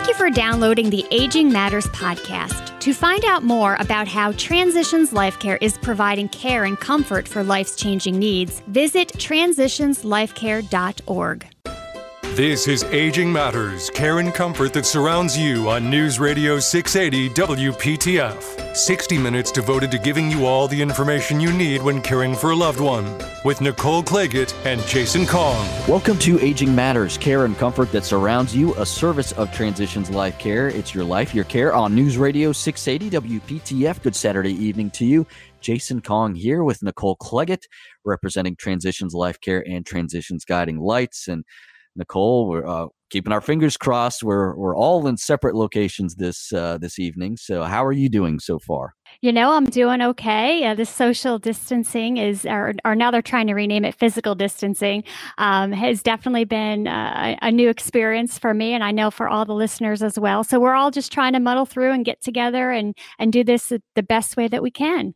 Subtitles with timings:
[0.00, 2.80] Thank you for downloading the Aging Matters podcast.
[2.80, 7.44] To find out more about how Transitions Life Care is providing care and comfort for
[7.44, 11.49] life's changing needs, visit transitionslifecare.org.
[12.34, 18.76] This is Aging Matters, care and comfort that surrounds you on News Radio 680 WPTF.
[18.76, 22.56] 60 minutes devoted to giving you all the information you need when caring for a
[22.56, 23.04] loved one.
[23.44, 25.68] With Nicole Claggett and Jason Kong.
[25.88, 30.38] Welcome to Aging Matters, care and comfort that surrounds you, a service of Transitions Life
[30.38, 30.68] Care.
[30.68, 34.00] It's your life, your care on News Radio 680 WPTF.
[34.02, 35.26] Good Saturday evening to you.
[35.60, 37.64] Jason Kong here with Nicole Claggett,
[38.04, 41.26] representing Transitions Life Care and Transitions Guiding Lights.
[41.26, 41.44] And
[41.96, 42.48] Nicole.
[42.48, 44.22] We're uh, keeping our fingers crossed.
[44.22, 47.36] We're we're all in separate locations this uh, this evening.
[47.36, 48.94] So how are you doing so far?
[49.22, 50.64] You know, I'm doing okay.
[50.64, 55.04] Uh, the social distancing is, or, or, now they're trying to rename it physical distancing,
[55.36, 59.44] um, has definitely been uh, a new experience for me, and I know for all
[59.44, 60.44] the listeners as well.
[60.44, 63.72] So we're all just trying to muddle through and get together and and do this
[63.94, 65.14] the best way that we can.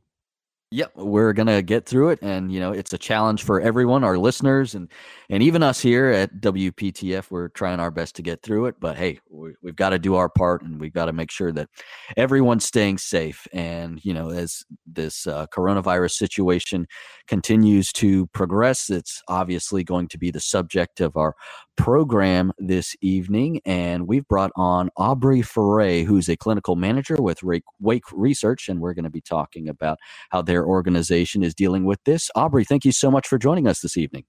[0.70, 4.18] Yep, we're gonna get through it, and you know it's a challenge for everyone, our
[4.18, 4.90] listeners, and
[5.30, 7.30] and even us here at WPTF.
[7.30, 10.16] We're trying our best to get through it, but hey, we, have got to do
[10.16, 11.68] our part, and we've got to make sure that
[12.16, 13.46] everyone's staying safe.
[13.52, 16.88] And you know, as this uh, coronavirus situation
[17.28, 21.36] continues to progress, it's obviously going to be the subject of our
[21.76, 23.60] program this evening.
[23.64, 27.40] And we've brought on Aubrey Foray, who's a clinical manager with
[27.80, 28.68] Wake Research.
[28.68, 29.98] And we're going to be talking about
[30.30, 32.30] how their organization is dealing with this.
[32.34, 34.24] Aubrey, thank you so much for joining us this evening.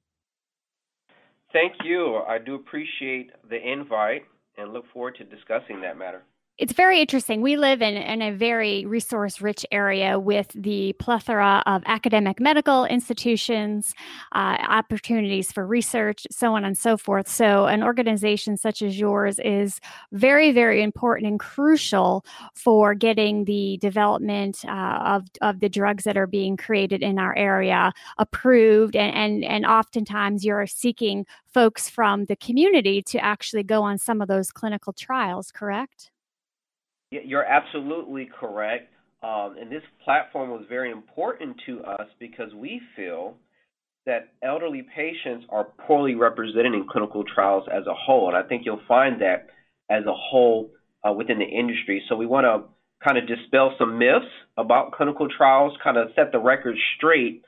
[1.53, 2.17] Thank you.
[2.27, 4.23] I do appreciate the invite
[4.57, 6.23] and look forward to discussing that matter
[6.57, 7.41] it's very interesting.
[7.41, 12.85] We live in, in a very resource rich area with the plethora of academic medical
[12.85, 13.93] institutions,
[14.31, 17.27] uh, opportunities for research, so on and so forth.
[17.27, 19.81] So, an organization such as yours is
[20.13, 26.15] very, very important and crucial for getting the development uh, of, of the drugs that
[26.15, 28.95] are being created in our area approved.
[28.95, 34.21] And, and, and oftentimes, you're seeking folks from the community to actually go on some
[34.21, 36.11] of those clinical trials, correct?
[37.11, 38.91] You're absolutely correct.
[39.23, 43.35] Um, and this platform was very important to us because we feel
[44.05, 48.27] that elderly patients are poorly represented in clinical trials as a whole.
[48.27, 49.47] And I think you'll find that
[49.89, 50.71] as a whole
[51.07, 52.03] uh, within the industry.
[52.07, 52.69] So we want to
[53.03, 54.25] kind of dispel some myths
[54.57, 57.43] about clinical trials, kind of set the record straight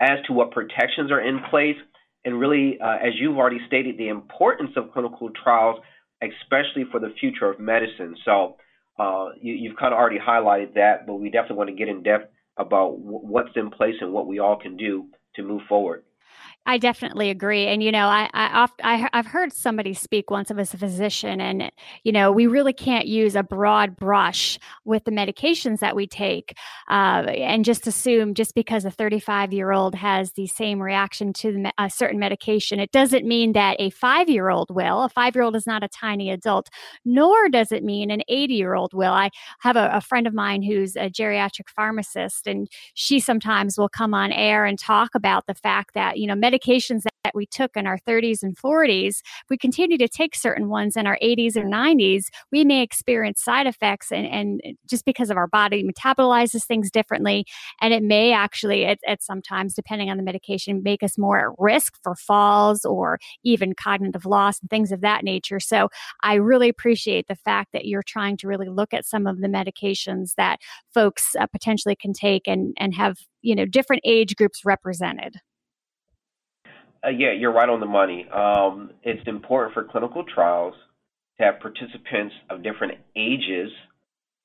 [0.00, 1.76] as to what protections are in place,
[2.24, 5.78] and really, uh, as you've already stated, the importance of clinical trials,
[6.22, 8.16] especially for the future of medicine.
[8.24, 8.56] So
[8.98, 12.02] uh, you, have kind of already highlighted that, but we definitely want to get in
[12.02, 16.04] depth about w- what's in place and what we all can do to move forward.
[16.68, 17.68] I definitely agree.
[17.68, 20.78] And, you know, I, I, oft, I, have heard somebody speak once of as a
[20.78, 21.70] physician, and,
[22.02, 26.56] you know, we really can't use a broad brush with the medications that we take
[26.90, 31.70] uh, and just assume just because a 35 year old has the same reaction to
[31.78, 35.04] a certain medication, it doesn't mean that a five year old will.
[35.04, 36.68] A five year old is not a tiny adult,
[37.04, 39.12] nor does it mean an 80 year old will.
[39.12, 43.88] I have a, a friend of mine who's a geriatric pharmacist, and she sometimes will
[43.88, 47.44] come on air and talk about the fact that, you know, medications medications that, we
[47.44, 49.16] took in our 30s and 40s,
[49.50, 53.66] we continue to take certain ones in our 80s or 90s, we may experience side
[53.66, 57.44] effects and, and just because of our body metabolizes things differently.
[57.80, 61.56] And it may actually, at, at sometimes, depending on the medication, make us more at
[61.58, 65.60] risk for falls or even cognitive loss and things of that nature.
[65.60, 65.88] So
[66.22, 69.48] I really appreciate the fact that you're trying to really look at some of the
[69.48, 70.60] medications that
[70.94, 75.36] folks uh, potentially can take and, and have you know different age groups represented.
[77.06, 78.26] Uh, yeah, you're right on the money.
[78.34, 80.74] Um, it's important for clinical trials
[81.38, 83.70] to have participants of different ages,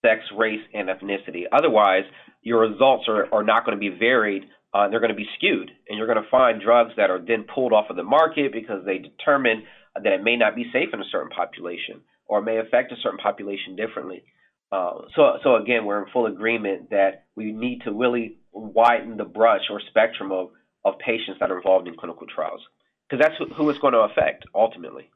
[0.05, 1.43] sex, race, and ethnicity.
[1.51, 2.03] Otherwise,
[2.43, 4.43] your results are, are not going to be varied.
[4.73, 7.45] Uh, they're going to be skewed, and you're going to find drugs that are then
[7.53, 9.63] pulled off of the market because they determine
[9.95, 13.19] that it may not be safe in a certain population or may affect a certain
[13.19, 14.23] population differently.
[14.71, 19.25] Uh, so, so again, we're in full agreement that we need to really widen the
[19.25, 20.49] brush or spectrum of
[20.85, 22.61] of patients that are involved in clinical trials
[23.09, 25.09] because that's who it's going to affect ultimately.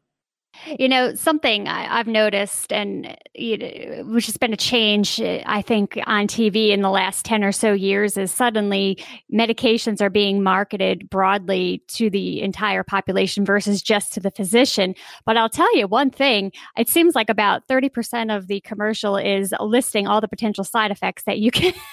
[0.79, 5.61] You know, something I, have noticed, and you know, which has been a change, I
[5.61, 9.03] think, on TV in the last 10 or so years, is suddenly
[9.33, 14.95] medications are being marketed broadly to the entire population versus just to the physician.
[15.25, 19.53] But I'll tell you one thing it seems like about 30% of the commercial is
[19.59, 21.73] listing all the potential side effects that you can.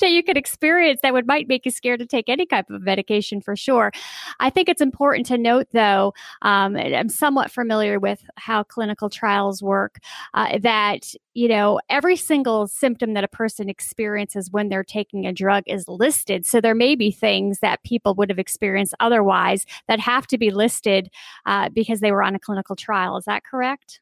[0.00, 2.82] that you could experience that would might make you scared to take any type of
[2.82, 3.92] medication for sure.
[4.40, 9.10] I think it's important to note, though, um, I'm somewhat familiar with with how clinical
[9.10, 9.98] trials work
[10.34, 15.32] uh, that you know every single symptom that a person experiences when they're taking a
[15.32, 16.46] drug is listed.
[16.46, 20.52] So there may be things that people would have experienced otherwise that have to be
[20.52, 21.10] listed
[21.46, 23.16] uh, because they were on a clinical trial.
[23.16, 24.00] Is that correct?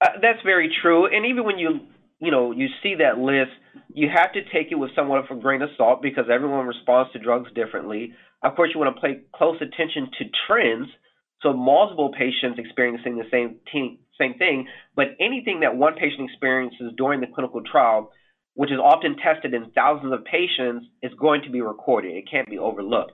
[0.00, 1.04] Uh, that's very true.
[1.06, 1.80] And even when you
[2.18, 3.52] you know you see that list
[3.92, 7.12] you have to take it with somewhat of a grain of salt because everyone responds
[7.12, 8.12] to drugs differently.
[8.42, 10.88] Of course you want to pay close attention to trends
[11.42, 13.58] so multiple patients experiencing the same
[14.20, 18.10] same thing, but anything that one patient experiences during the clinical trial,
[18.54, 22.16] which is often tested in thousands of patients, is going to be recorded.
[22.16, 23.12] It can't be overlooked.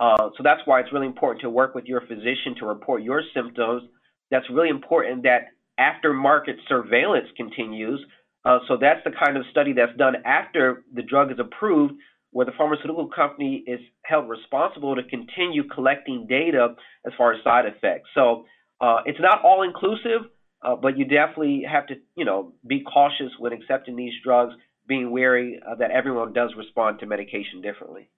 [0.00, 3.22] Uh, so that's why it's really important to work with your physician to report your
[3.34, 3.82] symptoms.
[4.30, 5.48] That's really important that
[5.78, 8.00] after-market surveillance continues.
[8.44, 11.94] Uh, so that's the kind of study that's done after the drug is approved
[12.36, 16.68] where the pharmaceutical company is held responsible to continue collecting data
[17.06, 18.10] as far as side effects.
[18.14, 18.44] So
[18.78, 20.28] uh, it's not all inclusive,
[20.62, 24.52] uh, but you definitely have to, you know, be cautious when accepting these drugs,
[24.86, 28.10] being wary uh, that everyone does respond to medication differently.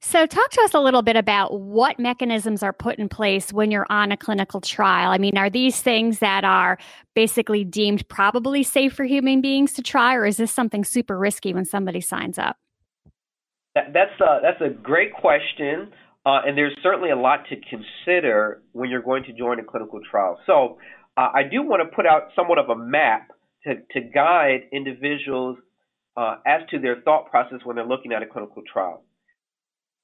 [0.00, 3.70] So, talk to us a little bit about what mechanisms are put in place when
[3.70, 5.12] you're on a clinical trial.
[5.12, 6.76] I mean, are these things that are
[7.14, 11.54] basically deemed probably safe for human beings to try, or is this something super risky
[11.54, 12.56] when somebody signs up?
[13.74, 15.92] That, that's a, that's a great question,
[16.24, 20.00] uh, and there's certainly a lot to consider when you're going to join a clinical
[20.08, 20.38] trial.
[20.46, 20.78] So
[21.16, 23.28] uh, I do want to put out somewhat of a map
[23.64, 25.58] to, to guide individuals
[26.16, 29.02] uh, as to their thought process when they're looking at a clinical trial.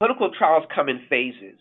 [0.00, 1.58] Clinical trials come in phases.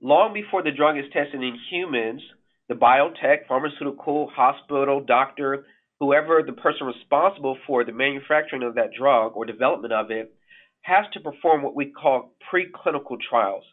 [0.00, 2.22] Long before the drug is tested in humans,
[2.68, 5.66] the biotech, pharmaceutical, hospital, doctor,
[6.00, 10.34] whoever the person responsible for the manufacturing of that drug or development of it
[10.82, 13.64] has to perform what we call preclinical trials.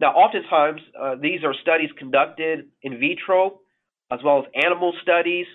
[0.00, 3.60] Now, oftentimes, uh, these are studies conducted in vitro,
[4.10, 5.46] as well as animal studies.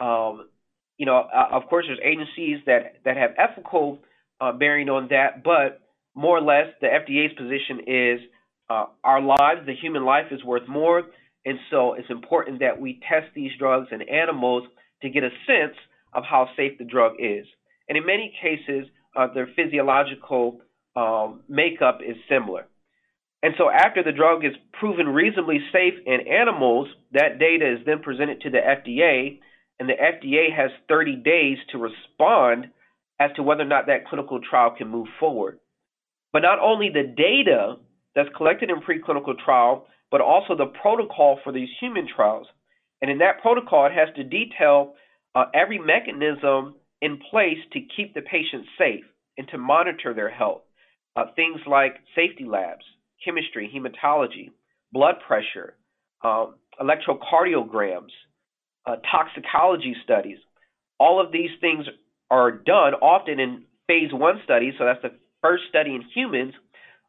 [0.00, 0.48] Um,
[0.96, 3.98] you know, uh, of course, there's agencies that, that have ethical
[4.40, 5.80] uh, bearing on that, but
[6.14, 8.20] more or less, the FDA's position is
[8.70, 11.02] uh, our lives, the human life, is worth more,
[11.44, 14.64] and so it's important that we test these drugs in animals
[15.02, 15.76] to get a sense
[16.14, 17.46] of how safe the drug is.
[17.88, 18.86] And in many cases,
[19.16, 20.60] uh, their physiological
[20.96, 22.66] um, makeup is similar.
[23.42, 28.00] And so, after the drug is proven reasonably safe in animals, that data is then
[28.00, 29.40] presented to the FDA,
[29.80, 32.70] and the FDA has 30 days to respond
[33.18, 35.58] as to whether or not that clinical trial can move forward.
[36.32, 37.76] But not only the data
[38.14, 42.46] that's collected in preclinical trial, but also the protocol for these human trials.
[43.00, 44.94] And in that protocol, it has to detail
[45.34, 49.04] uh, every mechanism in place to keep the patient safe
[49.36, 50.62] and to monitor their health.
[51.14, 52.84] Uh, things like safety labs,
[53.22, 54.50] chemistry, hematology,
[54.92, 55.74] blood pressure,
[56.24, 58.12] um, electrocardiograms,
[58.86, 60.38] uh, toxicology studies.
[60.98, 61.84] All of these things
[62.30, 65.12] are done often in phase one studies, so that's the
[65.42, 66.54] first study in humans,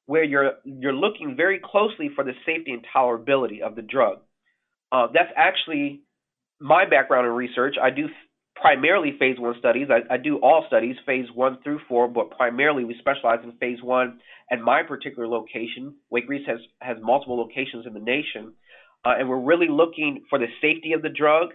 [0.07, 4.17] where you're you're looking very closely for the safety and tolerability of the drug.
[4.91, 6.01] Uh, that's actually
[6.59, 7.75] my background in research.
[7.81, 8.07] I do
[8.55, 9.87] primarily phase one studies.
[9.89, 13.81] I, I, do all studies, phase one through four, but primarily we specialize in phase
[13.81, 14.19] one
[14.51, 15.95] at my particular location.
[16.09, 18.53] Wake Research has, has multiple locations in the nation,
[19.05, 21.49] uh, and we're really looking for the safety of the drug.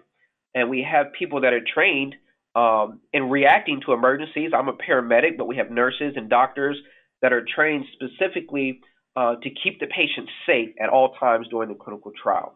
[0.54, 2.16] And we have people that are trained
[2.54, 4.50] um, in reacting to emergencies.
[4.56, 6.76] I'm a paramedic, but we have nurses and doctors
[7.22, 8.80] that are trained specifically
[9.14, 12.54] uh, to keep the patient safe at all times during the clinical trial.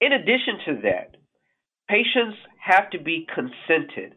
[0.00, 1.16] In addition to that,
[1.90, 4.14] patients have to be consented.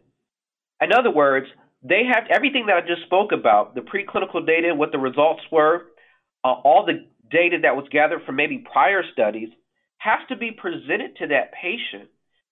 [0.82, 1.48] In other words,
[1.82, 5.88] they have everything that I just spoke about the preclinical data, what the results were,
[6.44, 9.50] uh, all the data that was gathered from maybe prior studies
[9.98, 12.10] has to be presented to that patient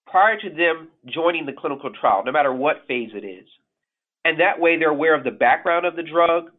[0.08, 3.48] prior to them joining the clinical trial, no matter what phase it is.
[4.25, 6.51] And that way they're aware of the background of the drug,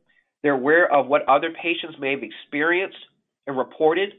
[0.42, 2.97] they're aware of what other patients may have experienced
[3.47, 4.11] and reported,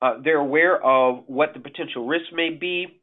[0.00, 2.97] uh, they're aware of what the potential risks may be,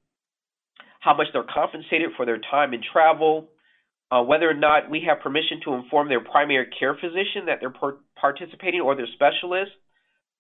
[1.06, 3.48] how much they're compensated for their time and travel,
[4.12, 7.70] uh, whether or not we have permission to inform their primary care physician that they're
[7.70, 9.72] per- participating or their specialist.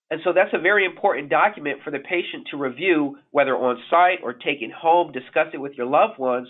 [0.10, 4.19] And so that's a very important document for the patient to review, whether on site
[4.24, 6.48] or taken home, discuss it with your loved ones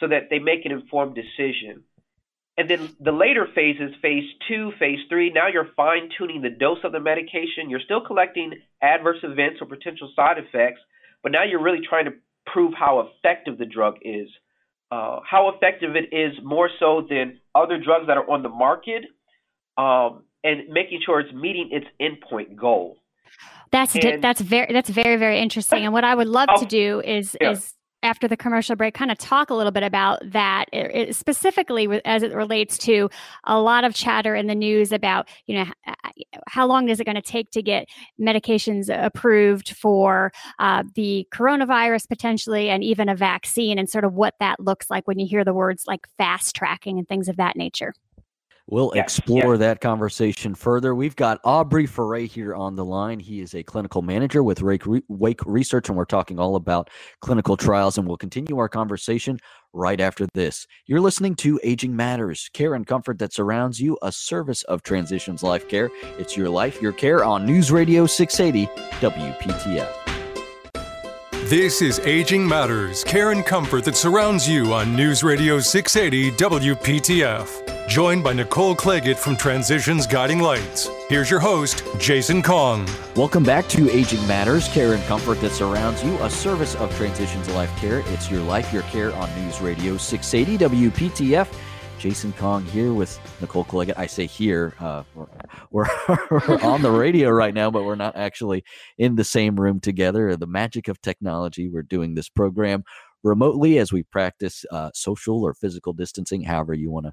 [0.00, 1.84] so that they make an informed decision.
[2.58, 6.82] And then the later phases, phase two, phase three, now you're fine tuning the dose
[6.82, 7.70] of the medication.
[7.70, 10.80] You're still collecting adverse events or potential side effects,
[11.22, 12.14] but now you're really trying to
[12.46, 14.28] prove how effective the drug is.
[14.90, 19.04] Uh, how effective it is more so than other drugs that are on the market,
[19.78, 22.98] um, and making sure it's meeting its endpoint goal.
[23.70, 25.84] That's and, that's very that's very very interesting.
[25.84, 27.52] And what I would love to do is yeah.
[27.52, 31.16] is after the commercial break kind of talk a little bit about that it, it,
[31.16, 33.08] specifically as it relates to
[33.44, 35.66] a lot of chatter in the news about you know
[36.48, 37.88] how long is it going to take to get
[38.20, 44.34] medications approved for uh, the coronavirus potentially and even a vaccine and sort of what
[44.40, 47.56] that looks like when you hear the words like fast tracking and things of that
[47.56, 47.94] nature
[48.72, 49.58] We'll yes, explore yes.
[49.58, 50.94] that conversation further.
[50.94, 53.20] We've got Aubrey Ferre here on the line.
[53.20, 56.88] He is a clinical manager with Wake Research, and we're talking all about
[57.20, 57.98] clinical trials.
[57.98, 59.38] And we'll continue our conversation
[59.74, 60.66] right after this.
[60.86, 65.42] You're listening to Aging Matters, care and comfort that surrounds you, a service of Transitions
[65.42, 65.90] Life Care.
[66.18, 69.92] It's your life, your care on News Radio 680 WPTF.
[71.50, 77.71] This is Aging Matters, care and comfort that surrounds you on News Radio 680 WPTF
[77.88, 80.88] joined by Nicole Clagett from Transitions Guiding Lights.
[81.08, 82.88] Here's your host, Jason Kong.
[83.16, 87.48] Welcome back to Aging Matters, care and comfort that surrounds you, a service of Transitions
[87.50, 88.02] Life Care.
[88.06, 91.48] It's your life, your care on News Radio 680 WPTF.
[91.98, 93.96] Jason Kong here with Nicole Clagett.
[93.96, 95.04] I say here, uh,
[95.70, 95.86] we're,
[96.30, 98.64] we're on the radio right now, but we're not actually
[98.98, 100.34] in the same room together.
[100.36, 102.82] The magic of technology, we're doing this program
[103.22, 107.12] remotely as we practice uh, social or physical distancing, however you want to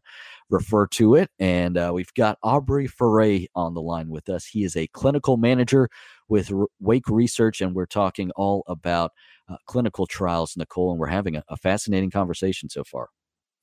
[0.49, 1.29] refer to it.
[1.39, 4.45] And uh, we've got Aubrey Ferre on the line with us.
[4.45, 5.89] He is a clinical manager
[6.27, 9.11] with R- Wake Research, and we're talking all about
[9.49, 13.09] uh, clinical trials, Nicole, and we're having a, a fascinating conversation so far.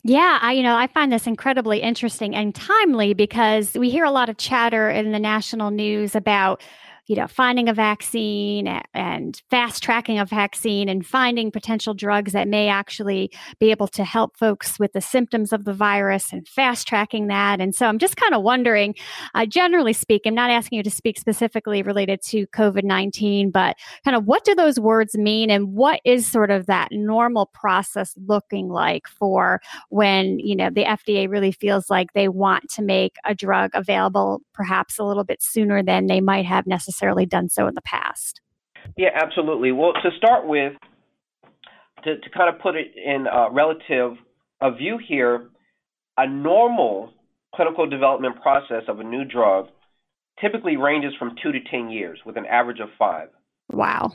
[0.02, 4.10] Yeah, I you know, I find this incredibly interesting and timely because we hear a
[4.10, 6.62] lot of chatter in the national news about
[7.06, 12.48] you know, finding a vaccine and fast tracking a vaccine and finding potential drugs that
[12.48, 16.88] may actually be able to help folks with the symptoms of the virus and fast
[16.88, 17.60] tracking that.
[17.60, 18.96] And so I'm just kind of wondering,
[19.34, 23.76] uh, generally speaking, I'm not asking you to speak specifically related to COVID 19, but
[24.04, 28.14] kind of what do those words mean and what is sort of that normal process
[28.26, 29.60] looking like for
[29.90, 34.40] when, you know, the FDA really feels like they want to make a drug available
[34.52, 37.82] perhaps a little bit sooner than they might have necessarily necessarily done so in the
[37.82, 38.40] past.
[38.96, 39.72] Yeah, absolutely.
[39.72, 40.72] Well, to start with,
[42.04, 44.12] to, to kind of put it in a relative
[44.62, 45.48] a view here,
[46.16, 47.12] a normal
[47.54, 49.66] clinical development process of a new drug
[50.40, 53.28] typically ranges from two to 10 years with an average of five.
[53.70, 54.12] Wow.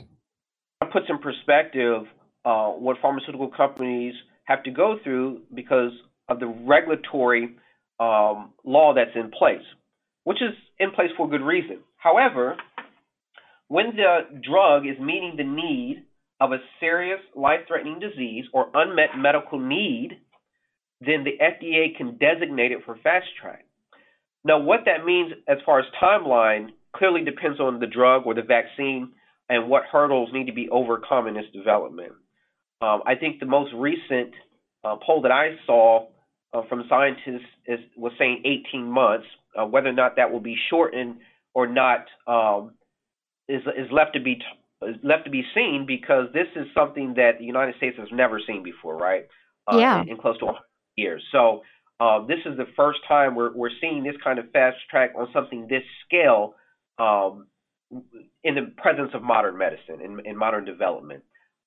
[0.80, 2.02] That puts in perspective
[2.44, 5.92] uh, what pharmaceutical companies have to go through because
[6.28, 7.56] of the regulatory
[8.00, 9.62] um, law that's in place,
[10.24, 11.78] which is in place for good reason.
[12.02, 12.56] However,
[13.68, 16.04] when the drug is meeting the need
[16.40, 20.18] of a serious life threatening disease or unmet medical need,
[21.00, 23.64] then the FDA can designate it for fast track.
[24.44, 28.42] Now, what that means as far as timeline clearly depends on the drug or the
[28.42, 29.12] vaccine
[29.48, 32.12] and what hurdles need to be overcome in its development.
[32.80, 34.32] Um, I think the most recent
[34.84, 36.08] uh, poll that I saw
[36.52, 39.26] uh, from scientists is, was saying 18 months.
[39.56, 41.16] Uh, whether or not that will be shortened
[41.54, 42.72] or not um,
[43.48, 44.40] is is left to be
[44.82, 48.40] is left to be seen because this is something that the United States has never
[48.44, 49.26] seen before, right?
[49.66, 50.02] Uh, yeah.
[50.02, 50.60] In, in, close to 100
[50.96, 51.22] years.
[51.30, 51.62] So
[52.00, 55.28] uh, this is the first time we're we're seeing this kind of fast track on
[55.32, 56.54] something this scale
[56.98, 57.46] um,
[58.42, 61.22] in the presence of modern medicine in, in modern development.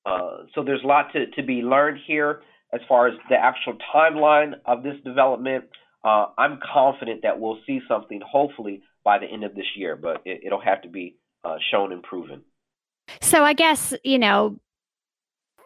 [0.06, 2.42] Uh, so there's a lot to, to be learned here
[2.74, 5.65] as far as the actual timeline of this development.
[6.04, 10.21] Uh, I'm confident that we'll see something hopefully by the end of this year, but
[10.25, 12.41] it, will have to be uh, shown and proven.
[13.21, 14.59] So I guess, you know,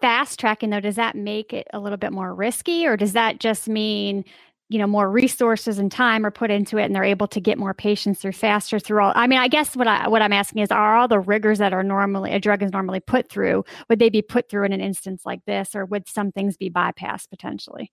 [0.02, 3.40] fast tracking though, does that make it a little bit more risky or does that
[3.40, 4.26] just mean,
[4.68, 7.58] you know, more resources and time are put into it and they're able to get
[7.58, 10.62] more patients through faster through all I mean, I guess what I what I'm asking
[10.62, 14.00] is are all the rigors that are normally a drug is normally put through, would
[14.00, 17.30] they be put through in an instance like this or would some things be bypassed
[17.30, 17.92] potentially?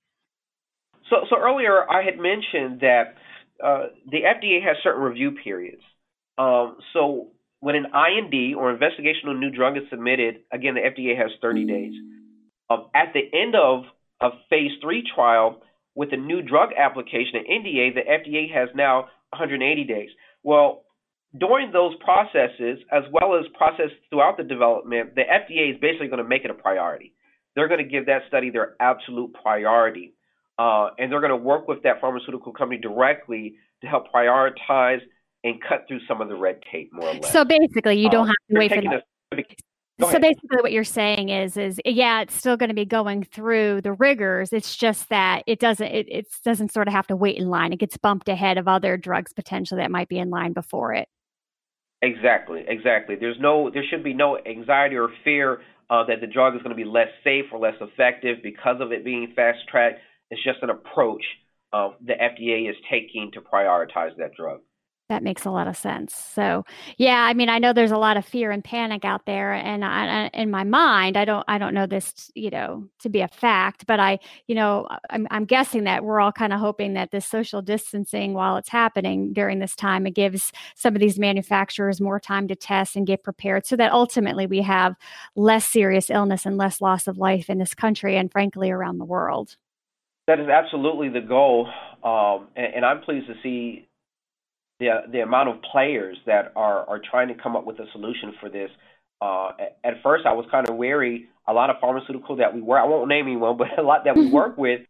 [1.08, 3.14] So so earlier I had mentioned that
[3.62, 5.82] uh, the FDA has certain review periods.
[6.38, 7.28] Um, so
[7.60, 11.94] when an IND or investigational new drug is submitted, again, the FDA has 30 days.
[12.68, 13.84] Um, at the end of
[14.20, 15.62] a phase three trial
[15.94, 20.10] with a new drug application, an NDA, the FDA has now 180 days.
[20.42, 20.84] Well,
[21.38, 26.22] during those processes, as well as process throughout the development, the FDA is basically going
[26.22, 27.12] to make it a priority.
[27.54, 30.14] They're going to give that study their absolute priority.
[30.58, 35.00] Uh, and they're going to work with that pharmaceutical company directly to help prioritize
[35.44, 37.30] and cut through some of the red tape more or less.
[37.30, 39.44] So basically, you don't um, have to wait for that.
[40.00, 43.80] so basically what you're saying is is yeah it's still going to be going through
[43.80, 47.34] the rigors it's just that it doesn't it, it doesn't sort of have to wait
[47.38, 50.52] in line it gets bumped ahead of other drugs potentially that might be in line
[50.52, 51.08] before it
[52.02, 53.16] Exactly, exactly.
[53.16, 56.76] There's no, there should be no anxiety or fear uh, that the drug is going
[56.76, 60.00] to be less safe or less effective because of it being fast tracked.
[60.30, 61.22] It's just an approach
[61.72, 64.60] uh, the FDA is taking to prioritize that drug.
[65.08, 66.16] That makes a lot of sense.
[66.16, 66.64] So,
[66.98, 69.84] yeah, I mean, I know there's a lot of fear and panic out there, and
[69.84, 73.28] I, in my mind, I don't, I don't know this, you know, to be a
[73.28, 74.18] fact, but I,
[74.48, 78.34] you know, I'm, I'm guessing that we're all kind of hoping that this social distancing,
[78.34, 82.56] while it's happening during this time, it gives some of these manufacturers more time to
[82.56, 84.96] test and get prepared, so that ultimately we have
[85.36, 89.04] less serious illness and less loss of life in this country and, frankly, around the
[89.04, 89.56] world.
[90.26, 91.68] That is absolutely the goal,
[92.02, 93.88] um, and, and I'm pleased to see
[94.80, 98.34] the the amount of players that are are trying to come up with a solution
[98.40, 98.70] for this.
[99.20, 99.52] Uh,
[99.84, 101.28] at first, I was kind of wary.
[101.48, 104.16] A lot of pharmaceutical that we work, I won't name anyone, but a lot that
[104.16, 104.34] we mm-hmm.
[104.34, 104.80] work with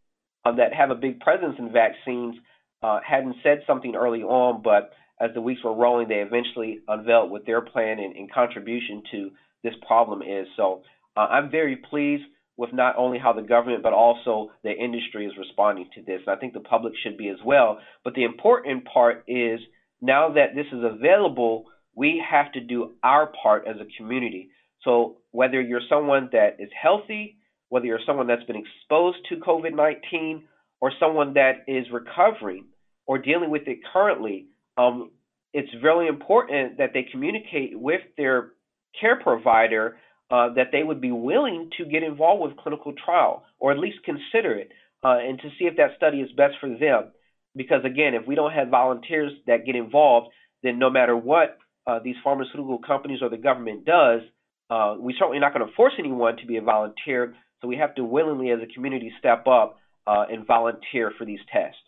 [0.45, 2.37] uh, that have a big presence in vaccines
[2.83, 7.31] uh, hadn't said something early on, but as the weeks were rolling, they eventually unveiled
[7.31, 9.31] what their plan and, and contribution to
[9.62, 10.47] this problem is.
[10.57, 10.83] So
[11.16, 12.25] uh, I'm very pleased
[12.56, 16.20] with not only how the government but also the industry is responding to this.
[16.26, 17.78] And I think the public should be as well.
[18.04, 19.60] But the important part is
[20.00, 24.50] now that this is available, we have to do our part as a community.
[24.82, 29.75] So whether you're someone that is healthy, whether you're someone that's been exposed to COVID
[29.75, 30.44] 19,
[30.80, 32.66] or someone that is recovering
[33.06, 34.46] or dealing with it currently,
[34.76, 35.10] um,
[35.52, 38.52] it's really important that they communicate with their
[39.00, 39.96] care provider
[40.30, 43.99] uh, that they would be willing to get involved with clinical trial or at least
[44.04, 44.71] consider it
[45.04, 47.12] uh, and to see if that study is best for them.
[47.54, 50.28] Because again, if we don't have volunteers that get involved,
[50.62, 54.21] then no matter what uh, these pharmaceutical companies or the government does,
[54.68, 57.35] uh, we're certainly not going to force anyone to be a volunteer.
[57.61, 61.38] So we have to willingly, as a community, step up uh, and volunteer for these
[61.52, 61.78] tests.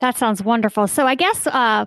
[0.00, 0.86] That sounds wonderful.
[0.86, 1.86] So I guess uh,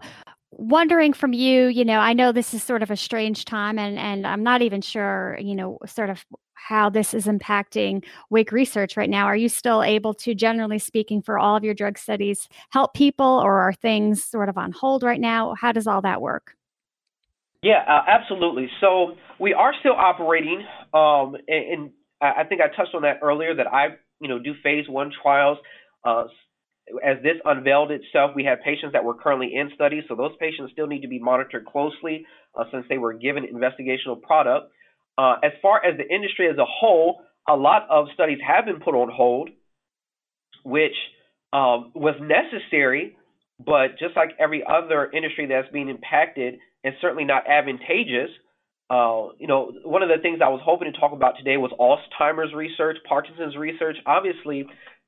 [0.57, 3.97] wondering from you, you know, I know this is sort of a strange time, and
[3.97, 8.97] and I'm not even sure, you know, sort of how this is impacting Wake research
[8.97, 9.25] right now.
[9.25, 13.41] Are you still able to, generally speaking, for all of your drug studies, help people,
[13.43, 15.55] or are things sort of on hold right now?
[15.59, 16.55] How does all that work?
[17.61, 18.69] Yeah, uh, absolutely.
[18.81, 23.53] So we are still operating, um, and, and, I think I touched on that earlier.
[23.53, 25.59] That I, you know, do phase one trials.
[26.03, 26.23] Uh,
[27.03, 30.71] as this unveiled itself, we have patients that were currently in studies, so those patients
[30.71, 34.71] still need to be monitored closely uh, since they were given investigational product.
[35.17, 38.79] Uh, as far as the industry as a whole, a lot of studies have been
[38.79, 39.49] put on hold,
[40.63, 40.95] which
[41.53, 43.17] um, was necessary,
[43.63, 48.29] but just like every other industry that's being impacted, and certainly not advantageous.
[48.89, 51.71] Uh, you know, one of the things I was hoping to talk about today was
[51.79, 53.97] Alzheimer's research, Parkinson's research.
[54.05, 54.65] Obviously,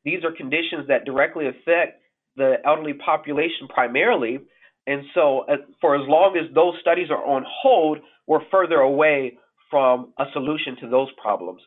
[0.09, 2.01] these are conditions that directly affect
[2.35, 4.39] the elderly population primarily.
[4.87, 9.37] And so, uh, for as long as those studies are on hold, we're further away
[9.69, 11.61] from a solution to those problems.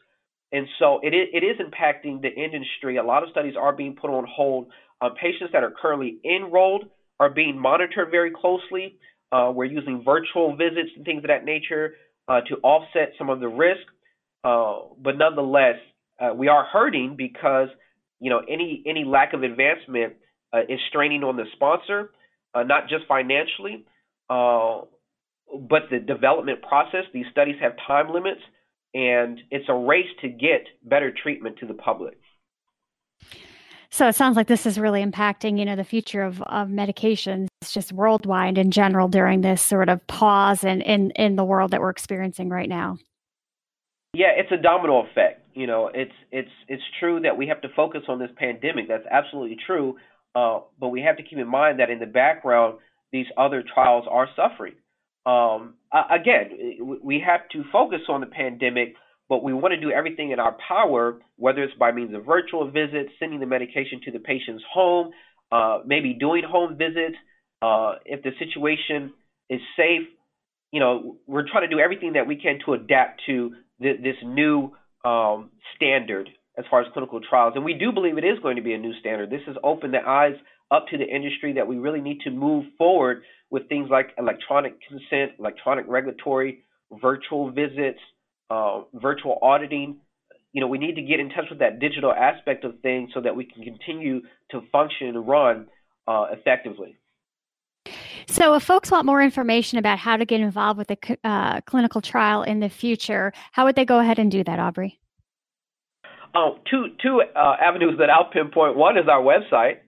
[0.51, 2.97] And so, it it is impacting the industry.
[2.97, 4.67] A lot of studies are being put on hold.
[5.01, 6.85] Uh, patients that are currently enrolled
[7.21, 8.97] are being monitored very closely.
[9.31, 11.95] Uh, we're using virtual visits and things of that nature
[12.29, 13.87] uh, to offset some of the risk.
[14.45, 15.77] Uh, but nonetheless,
[16.37, 17.69] we are hurting because
[18.23, 20.15] you know, any any lack of advancement
[20.53, 22.13] uh, is straining on the sponsor,
[22.55, 23.85] uh, not just financially,
[24.31, 24.83] uh,
[25.69, 27.03] but the development process.
[27.13, 28.41] These studies have time limits,
[28.95, 32.17] and it's a race to get better treatment to the public.
[33.91, 37.49] So it sounds like this is really impacting, you know, the future of, of medications
[37.69, 41.81] just worldwide in general during this sort of pause in, in, in the world that
[41.81, 42.97] we're experiencing right now.
[44.15, 47.69] Yeah, it's a domino effect you know, it's it's it's true that we have to
[47.75, 48.89] focus on this pandemic.
[48.89, 49.97] That's absolutely true.
[50.35, 52.79] Uh, but we have to keep in mind that in the background,
[53.13, 54.75] these other trials are suffering.
[55.27, 58.95] Um, again, we have to focus on the pandemic,
[59.29, 62.71] but we want to do everything in our power, whether it's by means of virtual
[62.71, 65.11] visits, sending the medication to the patient's home,
[65.53, 67.17] uh, maybe doing home visits.
[67.61, 69.13] Uh, if the situation
[69.49, 70.09] is safe,
[70.73, 74.17] you know, we're trying to do everything that we can to adapt to th- this
[74.25, 74.73] new
[75.05, 77.55] um, standard as far as clinical trials.
[77.57, 79.31] And we do believe it is going to be a new standard.
[79.31, 80.35] This has opened the eyes
[80.71, 84.79] up to the industry that we really need to move forward with things like electronic
[84.87, 86.65] consent, electronic regulatory,
[87.01, 87.99] virtual visits,
[88.51, 89.97] uh, virtual auditing.
[90.53, 93.21] You know, we need to get in touch with that digital aspect of things so
[93.21, 95.67] that we can continue to function and run
[96.07, 96.97] uh, effectively.
[98.27, 102.01] So, if folks want more information about how to get involved with a uh, clinical
[102.01, 105.01] trial in the future, how would they go ahead and do that, Aubrey?
[106.35, 108.77] Oh, two two uh, avenues that I'll pinpoint.
[108.77, 109.79] One is our website,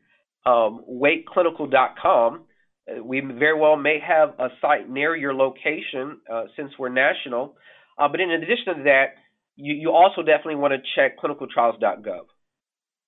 [0.44, 2.42] um, wakeclinical.com.
[2.86, 7.56] Uh, we very well may have a site near your location uh, since we're national.
[7.96, 9.14] Uh, but in addition to that,
[9.56, 12.24] you, you also definitely want to check clinicaltrials.gov.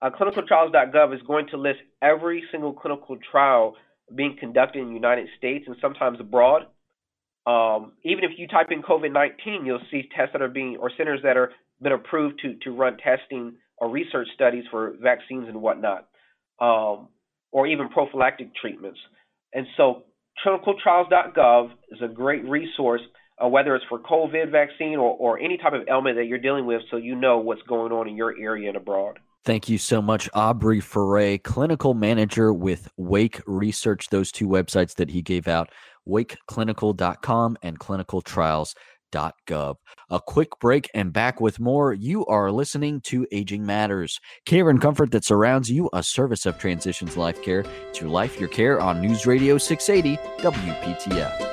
[0.00, 3.74] Uh, clinicaltrials.gov is going to list every single clinical trial
[4.14, 6.62] being conducted in the United States and sometimes abroad.
[7.46, 11.20] Um, even if you type in COVID-19, you'll see tests that are being or centers
[11.22, 16.08] that are been approved to to run testing or research studies for vaccines and whatnot,
[16.60, 17.08] um,
[17.52, 18.98] or even prophylactic treatments.
[19.52, 20.04] And so,
[20.44, 23.02] clinicaltrials.gov is a great resource,
[23.42, 26.66] uh, whether it's for COVID vaccine or, or any type of ailment that you're dealing
[26.66, 29.18] with, so you know what's going on in your area and abroad.
[29.46, 35.08] Thank you so much, Aubrey Foray, clinical manager with Wake Research, those two websites that
[35.08, 35.70] he gave out,
[36.08, 39.76] wakeclinical.com and clinicaltrials.gov.
[40.10, 41.92] A quick break and back with more.
[41.92, 46.58] You are listening to Aging Matters, care and comfort that surrounds you, a service of
[46.58, 47.64] Transitions Life Care.
[47.90, 51.52] It's your life, your care on News Radio 680 WPTF.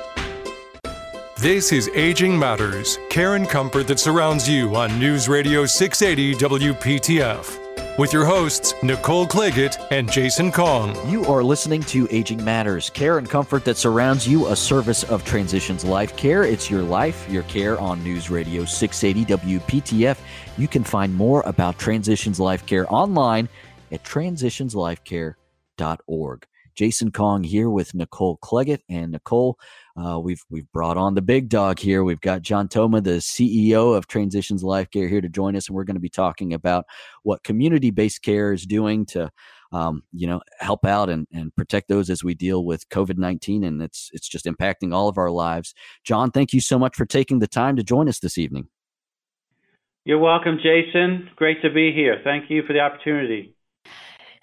[1.38, 7.63] This is Aging Matters, care and comfort that surrounds you on News Radio 680 WPTF
[7.98, 10.96] with your hosts, Nicole Claggett and Jason Kong.
[11.08, 15.24] You are listening to Aging Matters, care and comfort that surrounds you, a service of
[15.24, 16.42] Transitions Life Care.
[16.42, 20.18] It's your life, your care on News Radio 680 WPTF.
[20.58, 23.48] You can find more about Transitions Life Care online
[23.92, 26.46] at transitionslifecare.org.
[26.74, 28.80] Jason Kong here with Nicole Claggett.
[28.88, 29.56] And Nicole,
[29.96, 32.02] uh, we've we've brought on the big dog here.
[32.02, 35.76] We've got John Thoma, the CEO of Transitions Life Care, here to join us, and
[35.76, 36.84] we're going to be talking about
[37.22, 39.30] what community-based care is doing to,
[39.72, 43.62] um, you know, help out and, and protect those as we deal with COVID nineteen,
[43.62, 45.74] and it's it's just impacting all of our lives.
[46.02, 48.68] John, thank you so much for taking the time to join us this evening.
[50.04, 51.30] You're welcome, Jason.
[51.36, 52.20] Great to be here.
[52.24, 53.53] Thank you for the opportunity.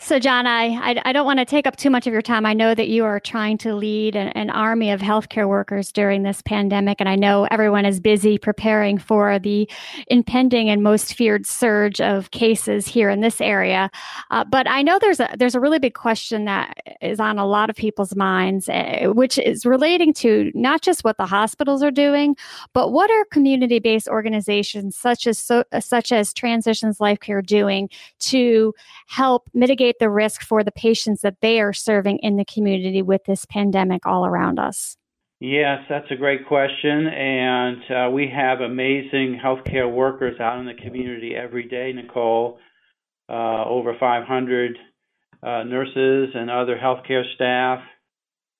[0.03, 2.43] So, John, I, I, don't want to take up too much of your time.
[2.43, 6.23] I know that you are trying to lead an, an, army of healthcare workers during
[6.23, 9.69] this pandemic, and I know everyone is busy preparing for the
[10.07, 13.91] impending and most feared surge of cases here in this area.
[14.31, 17.45] Uh, but I know there's a there's a really big question that is on a
[17.45, 21.91] lot of people's minds, uh, which is relating to not just what the hospitals are
[21.91, 22.35] doing,
[22.73, 27.87] but what are community-based organizations such as so, such as Transitions Life Care doing
[28.19, 28.73] to
[29.05, 33.01] help mitigate mitigate the risk for the patients that they are serving in the community
[33.01, 34.97] with this pandemic all around us?
[35.39, 37.07] Yes, that's a great question.
[37.07, 42.59] And uh, we have amazing healthcare workers out in the community every day, Nicole.
[43.27, 44.77] Uh, over 500
[45.41, 47.79] uh, nurses and other healthcare staff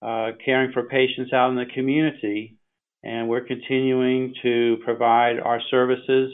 [0.01, 2.57] uh, caring for patients out in the community.
[3.03, 6.33] And we're continuing to provide our services,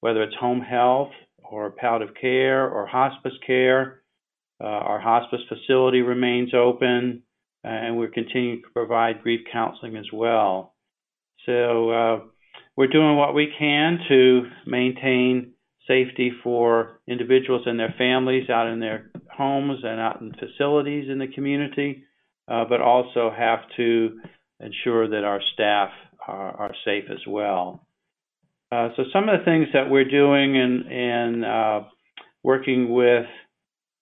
[0.00, 1.12] whether it's home health
[1.48, 4.02] or palliative care or hospice care,
[4.64, 7.22] our hospice facility remains open,
[7.64, 10.74] uh, and we're continuing to provide grief counseling as well.
[11.44, 12.20] So uh,
[12.76, 15.52] we're doing what we can to maintain
[15.86, 21.18] safety for individuals and their families out in their homes and out in facilities in
[21.18, 22.04] the community,
[22.48, 24.18] uh, but also have to
[24.60, 25.90] ensure that our staff
[26.26, 27.86] are, are safe as well.
[28.72, 31.80] Uh, so some of the things that we're doing in, in uh,
[32.42, 33.26] working with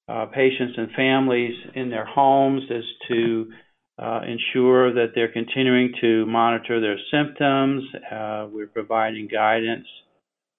[0.08, 3.50] uh, patients and families in their homes is to
[3.98, 7.84] uh, ensure that they're continuing to monitor their symptoms.
[8.10, 9.86] Uh, we're providing guidance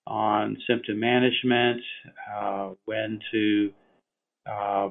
[0.08, 1.82] on symptom management,
[2.34, 3.72] uh, when to
[4.50, 4.90] uh,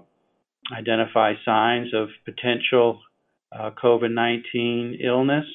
[0.76, 3.00] identify signs of potential
[3.52, 5.46] uh, COVID 19 illness,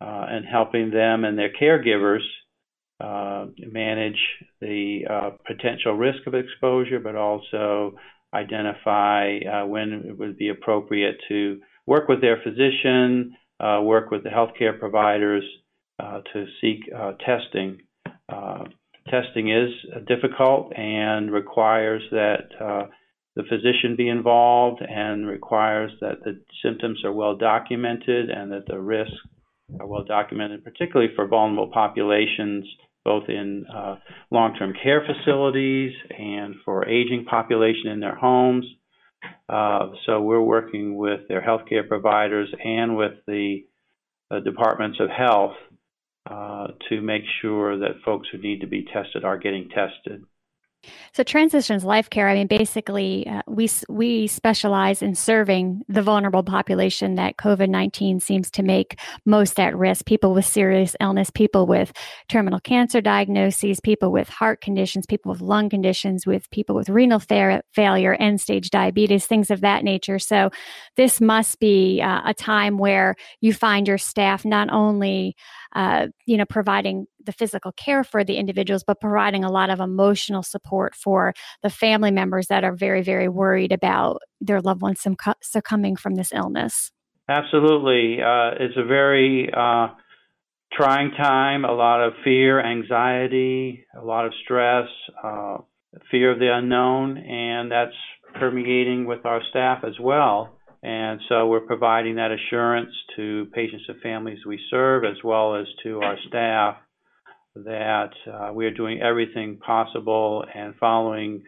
[0.00, 2.24] and helping them and their caregivers
[3.00, 4.18] manage
[4.60, 5.00] the
[5.46, 7.94] potential risk of exposure, but also
[8.34, 14.22] identify uh, when it would be appropriate to work with their physician, uh, work with
[14.22, 15.44] the healthcare providers
[15.98, 17.78] uh, to seek uh, testing.
[18.28, 18.64] Uh,
[19.08, 19.70] testing is
[20.06, 22.86] difficult and requires that uh,
[23.36, 28.78] the physician be involved and requires that the symptoms are well documented and that the
[28.78, 29.14] risks
[29.80, 32.66] are well documented, particularly for vulnerable populations
[33.06, 33.94] both in uh,
[34.32, 38.66] long-term care facilities and for aging population in their homes.
[39.48, 43.64] Uh, so we're working with their healthcare providers and with the
[44.32, 45.54] uh, departments of health
[46.28, 50.24] uh, to make sure that folks who need to be tested are getting tested.
[51.14, 56.42] So Transitions Life Care, I mean, basically, uh, we we specialize in serving the vulnerable
[56.42, 61.66] population that COVID nineteen seems to make most at risk: people with serious illness, people
[61.66, 61.92] with
[62.28, 67.20] terminal cancer diagnoses, people with heart conditions, people with lung conditions, with people with renal
[67.20, 70.18] fa- failure, end stage diabetes, things of that nature.
[70.18, 70.50] So,
[70.96, 75.36] this must be uh, a time where you find your staff not only
[75.74, 79.80] uh, you know, providing the physical care for the individuals, but providing a lot of
[79.80, 85.04] emotional support for the family members that are very, very worried about their loved ones
[85.42, 86.92] succumbing from this illness.
[87.28, 88.22] Absolutely.
[88.22, 89.88] Uh, it's a very uh,
[90.72, 94.86] trying time, a lot of fear, anxiety, a lot of stress,
[95.22, 95.58] uh,
[96.10, 97.96] fear of the unknown, and that's
[98.38, 100.56] permeating with our staff as well.
[100.82, 105.66] And so we're providing that assurance to patients and families we serve, as well as
[105.82, 106.76] to our staff,
[107.64, 111.42] that uh, we are doing everything possible and following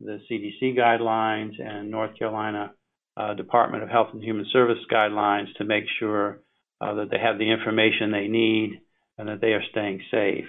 [0.00, 2.72] the CDC guidelines and North Carolina
[3.16, 6.40] uh, Department of Health and Human Service guidelines to make sure
[6.80, 8.80] uh, that they have the information they need
[9.16, 10.46] and that they are staying safe.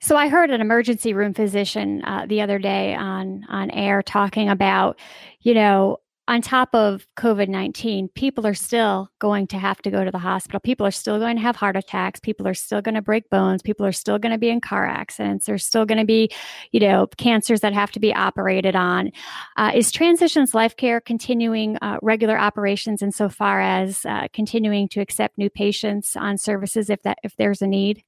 [0.00, 4.50] So I heard an emergency room physician uh, the other day on on air talking
[4.50, 4.98] about,
[5.40, 10.04] you know, on top of COVID 19, people are still going to have to go
[10.04, 10.58] to the hospital.
[10.58, 12.18] People are still going to have heart attacks.
[12.20, 13.62] People are still going to break bones.
[13.62, 15.46] People are still going to be in car accidents.
[15.46, 16.30] There's still going to be,
[16.72, 19.10] you know, cancers that have to be operated on.
[19.56, 25.36] Uh, is Transitions Life Care continuing uh, regular operations insofar as uh, continuing to accept
[25.36, 28.02] new patients on services if that if there's a need?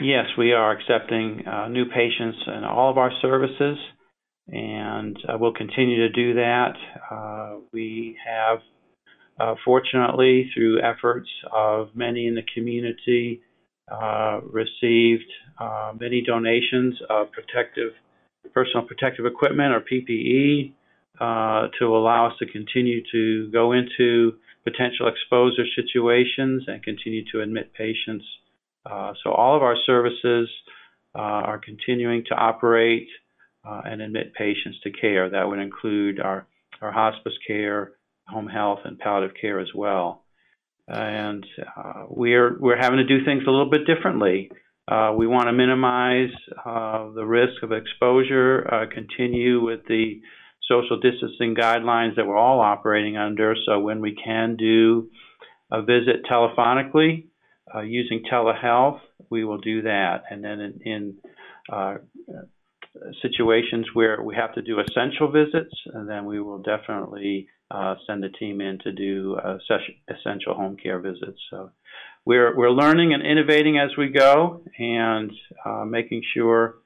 [0.00, 3.78] Yes, we are accepting uh, new patients in all of our services
[4.48, 6.74] and uh, we'll continue to do that.
[7.10, 8.58] Uh, we have,
[9.40, 13.40] uh, fortunately, through efforts of many in the community,
[13.90, 17.92] uh, received uh, many donations of protective,
[18.52, 20.72] personal protective equipment or PPE
[21.20, 27.40] uh, to allow us to continue to go into potential exposure situations and continue to
[27.40, 28.24] admit patients.
[29.22, 30.48] so all of our services
[31.14, 33.08] are continuing to operate
[33.66, 35.30] uh, and admit patients to care.
[35.30, 36.46] That would include our,
[36.80, 37.92] our hospice care,
[38.28, 40.24] home health, and palliative care as well.
[40.88, 41.44] And
[41.76, 44.50] uh, we're we're having to do things a little bit differently.
[44.88, 46.30] Uh, we want to minimize
[46.64, 50.20] uh, the risk of exposure, uh, continue with the
[50.70, 53.56] social distancing guidelines that we're all operating under.
[53.66, 55.10] So when we can do
[55.72, 57.26] a visit telephonically
[57.74, 60.22] uh, using telehealth, we will do that.
[60.30, 61.16] And then in, in
[61.72, 61.94] uh,
[63.22, 68.24] situations where we have to do essential visits, and then we will definitely uh, send
[68.24, 69.58] a team in to do uh,
[70.08, 71.38] essential home care visits.
[71.50, 71.70] So
[72.24, 75.32] we're we're learning and innovating as we go, and
[75.64, 76.76] uh, making sure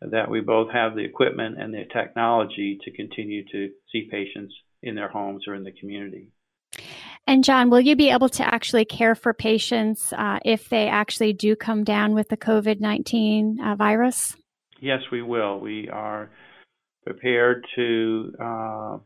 [0.00, 4.94] that we both have the equipment and the technology to continue to see patients in
[4.94, 6.28] their homes or in the community.
[7.26, 11.32] And John, will you be able to actually care for patients uh, if they actually
[11.32, 14.36] do come down with the COVID 19 uh, virus?
[14.80, 15.60] Yes, we will.
[15.60, 16.30] We are
[17.04, 18.98] prepared to uh,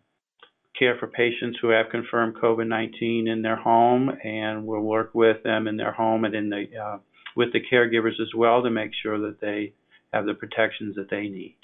[0.79, 5.43] care for patients who have confirmed COVID 19 in their home, and we'll work with
[5.43, 6.99] them in their home and in the uh,
[7.37, 9.73] with the caregivers as well to make sure that they
[10.13, 11.57] have the protections that they need.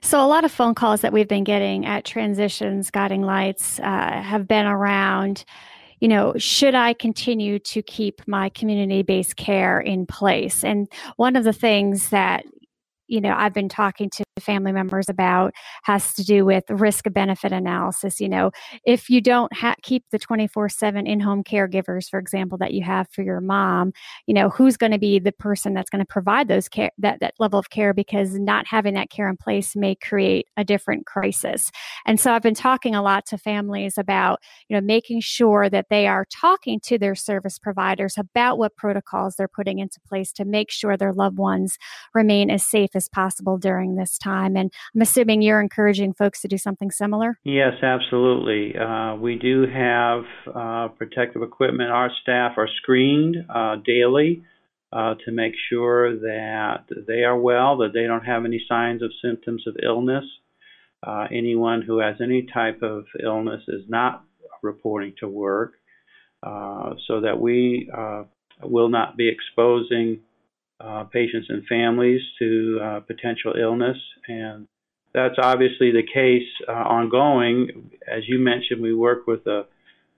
[0.00, 4.22] So, a lot of phone calls that we've been getting at Transitions Guiding Lights uh,
[4.22, 5.44] have been around
[6.00, 10.64] you know, should I continue to keep my community based care in place?
[10.64, 12.44] And one of the things that,
[13.12, 17.52] you know i've been talking to family members about has to do with risk benefit
[17.52, 18.50] analysis you know.
[18.84, 23.22] If you don't ha- keep the 24/7 in-home caregivers for example that you have for
[23.22, 23.92] your mom
[24.26, 27.20] you know who's going to be the person that's going to provide those care that
[27.20, 27.92] that level of care?
[27.92, 31.70] Because not having that care in place may create a different crisis.
[32.06, 35.86] And so i've been talking a lot to families about you know making sure that
[35.90, 40.44] they are talking to their service providers about what protocols they're putting into place to
[40.44, 41.76] make sure their loved ones
[42.14, 44.31] remain as safe as possible during this time.
[44.32, 47.38] And I'm assuming you're encouraging folks to do something similar.
[47.44, 48.76] Yes, absolutely.
[48.76, 51.90] Uh, we do have uh, protective equipment.
[51.90, 54.44] Our staff are screened uh, daily.
[54.94, 59.10] Uh, to make sure that they are well, that they don't have any signs of
[59.24, 60.24] symptoms of illness.
[61.02, 64.22] Uh, anyone who has any type of illness is not
[64.60, 65.72] reporting to work,
[66.42, 67.90] uh, so that we
[68.62, 70.20] will not be exposing
[70.82, 73.96] uh, patients and families to uh, potential illness.
[74.26, 74.66] And
[75.14, 77.90] that's obviously the case uh, ongoing.
[78.10, 79.66] As you mentioned, we work with a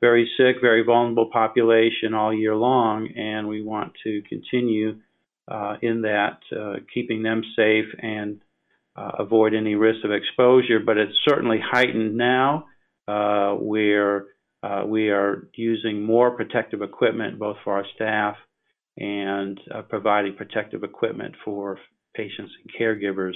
[0.01, 5.01] very sick, very vulnerable population all year long, and we want to continue
[5.49, 8.41] uh, in that, uh, keeping them safe and
[8.97, 12.67] uh, avoid any risk of exposure, but it's certainly heightened now.
[13.07, 14.27] Where
[14.87, 18.37] we are using more protective equipment both for our staff
[18.99, 21.79] and uh, providing protective equipment for
[22.15, 23.35] patients and caregivers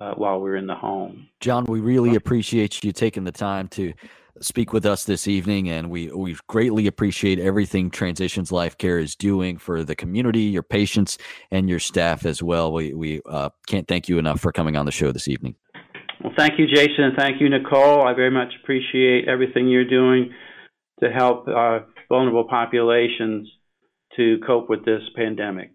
[0.00, 1.28] uh, while we're in the home.
[1.40, 3.92] John, we really appreciate you taking the time to
[4.40, 9.16] speak with us this evening, and we we greatly appreciate everything Transitions Life Care is
[9.16, 11.18] doing for the community, your patients,
[11.50, 12.72] and your staff as well.
[12.72, 15.56] We we uh, can't thank you enough for coming on the show this evening.
[16.22, 18.06] Well, thank you, Jason, and thank you, Nicole.
[18.06, 20.32] I very much appreciate everything you're doing
[21.00, 23.48] to help uh, vulnerable populations
[24.18, 25.70] to cope with this pandemic.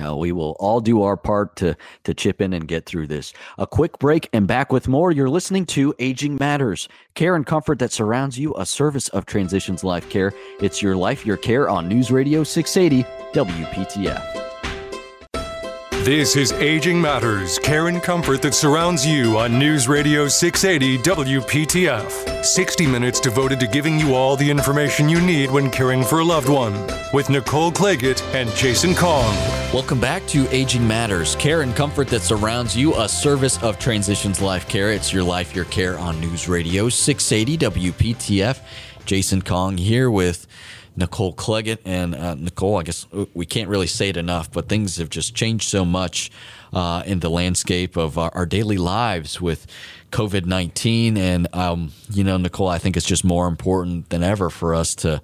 [0.00, 3.32] Uh, we will all do our part to to chip in and get through this.
[3.58, 5.12] A quick break and back with more.
[5.12, 9.84] You're listening to Aging Matters, care and comfort that surrounds you, a service of Transitions
[9.84, 10.32] Life Care.
[10.60, 14.39] It's your life, your care on News Radio 680 WPTF.
[16.04, 22.42] This is Aging Matters, care and comfort that surrounds you on News Radio 680 WPTF.
[22.42, 26.24] 60 minutes devoted to giving you all the information you need when caring for a
[26.24, 26.72] loved one.
[27.12, 29.30] With Nicole Claggett and Jason Kong.
[29.74, 34.40] Welcome back to Aging Matters, care and comfort that surrounds you, a service of Transitions
[34.40, 34.92] Life Care.
[34.92, 37.58] It's your life, your care on News Radio 680
[37.92, 38.58] WPTF.
[39.04, 40.46] Jason Kong here with
[40.96, 41.78] Nicole Claggett.
[41.84, 45.34] And uh, Nicole, I guess we can't really say it enough, but things have just
[45.34, 46.30] changed so much
[46.72, 49.66] uh, in the landscape of our, our daily lives with
[50.12, 51.16] COVID 19.
[51.16, 54.94] And, um, you know, Nicole, I think it's just more important than ever for us
[54.96, 55.22] to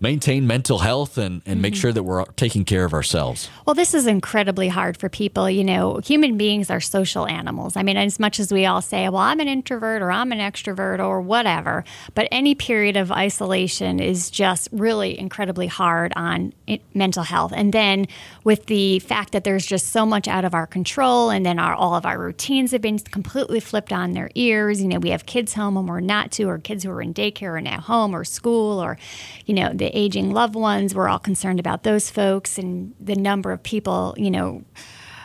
[0.00, 1.60] maintain mental health and, and mm-hmm.
[1.60, 3.50] make sure that we're taking care of ourselves.
[3.66, 5.48] Well, this is incredibly hard for people.
[5.48, 7.76] You know, human beings are social animals.
[7.76, 10.38] I mean, as much as we all say, well, I'm an introvert or I'm an
[10.38, 11.84] extrovert or whatever,
[12.14, 16.54] but any period of isolation is just really incredibly hard on
[16.94, 17.52] mental health.
[17.54, 18.06] And then
[18.42, 21.74] with the fact that there's just so much out of our control and then our,
[21.74, 24.80] all of our routines have been completely flipped on their ears.
[24.80, 27.12] You know, we have kids home and we're not to, or kids who are in
[27.12, 28.96] daycare are now home or school or,
[29.44, 30.94] you know, the aging loved ones.
[30.94, 34.64] We're all concerned about those folks and the number of people, you know,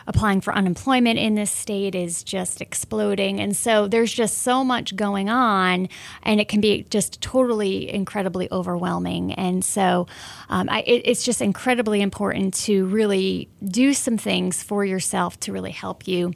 [0.06, 3.40] applying for unemployment in this state is just exploding.
[3.40, 5.88] And so there's just so much going on,
[6.22, 9.32] and it can be just totally incredibly overwhelming.
[9.32, 10.06] And so
[10.48, 15.52] um, I, it, it's just incredibly important to really do some things for yourself to
[15.52, 16.32] really help you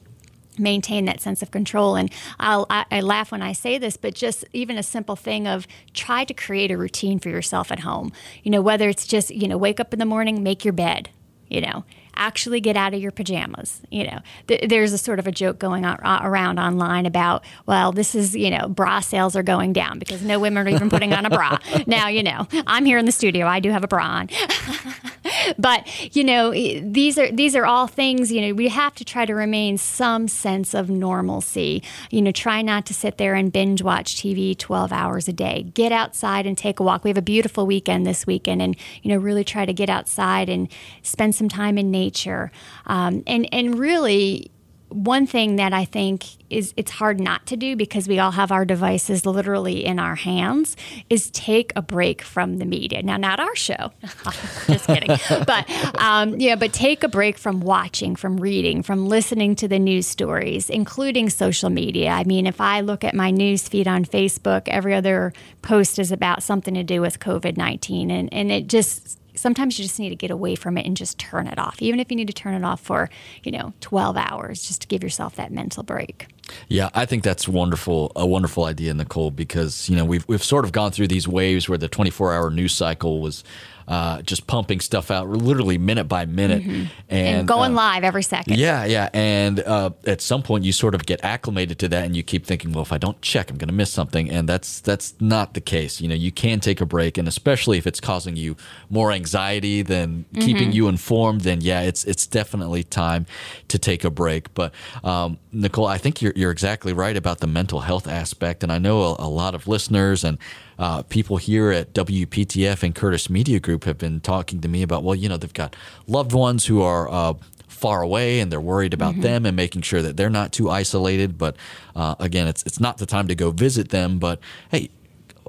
[0.58, 1.96] maintain that sense of control.
[1.96, 5.46] And I'll, I, I, laugh when I say this, but just even a simple thing
[5.46, 8.12] of try to create a routine for yourself at home.
[8.42, 11.10] You know, whether it's just, you know, wake up in the morning, make your bed,
[11.48, 11.84] you know,
[12.16, 13.80] actually get out of your pajamas.
[13.90, 17.44] You know, th- there's a sort of a joke going on, uh, around online about,
[17.66, 20.90] well, this is, you know, bra sales are going down because no women are even
[20.90, 21.58] putting on a bra.
[21.86, 23.46] now, you know, I'm here in the studio.
[23.46, 24.28] I do have a bra on.
[25.58, 29.24] but, you know, these are these are all things, you know, we have to try
[29.26, 31.82] to remain some sense of normalcy.
[32.10, 35.64] You know, try not to sit there and binge watch TV 12 hours a day.
[35.74, 37.04] Get outside and take a walk.
[37.04, 40.48] We have a beautiful weekend this weekend and, you know, really try to get outside
[40.48, 40.68] and
[41.02, 42.50] spend some time in nature.
[42.86, 44.50] Um, and, and really,
[44.90, 48.50] one thing that I think is it's hard not to do because we all have
[48.50, 50.76] our devices literally in our hands
[51.08, 53.02] is take a break from the media.
[53.02, 53.92] Now, not our show,
[54.66, 59.54] just kidding, but um, yeah, but take a break from watching, from reading, from listening
[59.56, 62.10] to the news stories, including social media.
[62.10, 66.10] I mean, if I look at my news feed on Facebook, every other post is
[66.10, 70.10] about something to do with COVID nineteen, and and it just sometimes you just need
[70.10, 71.80] to get away from it and just turn it off.
[71.82, 73.10] Even if you need to turn it off for
[73.42, 76.26] you know 12 hours just to give yourself that mental break.
[76.68, 80.64] Yeah, I think that's wonderful, a wonderful idea, Nicole, because you know we've we've sort
[80.64, 83.44] of gone through these waves where the 24 hour news cycle was
[83.90, 86.84] uh, just pumping stuff out literally minute by minute mm-hmm.
[87.08, 88.56] and, and, going uh, live every second.
[88.56, 89.08] Yeah, yeah.
[89.12, 92.46] And uh, at some point, you sort of get acclimated to that, and you keep
[92.46, 94.30] thinking, well, if I don't check, I'm going to miss something.
[94.30, 96.00] And that's that's not the case.
[96.00, 98.56] You know, you can take a break, and especially if it's causing you
[98.90, 100.40] more anxiety than mm-hmm.
[100.40, 103.26] keeping you informed, then yeah, it's it's definitely time
[103.66, 104.54] to take a break.
[104.54, 104.72] But
[105.02, 108.78] um, Nicole, I think you're you're exactly right about the mental health aspect, and I
[108.78, 110.38] know a, a lot of listeners and
[110.80, 115.04] uh, people here at WPTF and Curtis Media Group have been talking to me about,
[115.04, 117.34] well, you know, they've got loved ones who are uh,
[117.68, 119.20] far away and they're worried about mm-hmm.
[119.20, 121.36] them and making sure that they're not too isolated.
[121.36, 121.56] But
[121.94, 124.18] uh, again, it's it's not the time to go visit them.
[124.18, 124.40] But
[124.70, 124.88] hey,